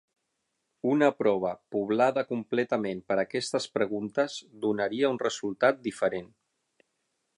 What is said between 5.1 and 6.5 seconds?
un resultat diferent.